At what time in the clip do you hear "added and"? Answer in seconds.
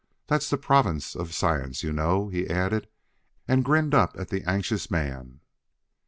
2.49-3.63